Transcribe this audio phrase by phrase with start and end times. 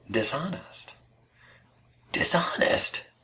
[0.09, 0.95] dishonest."
[2.11, 3.05] "Dishonest!"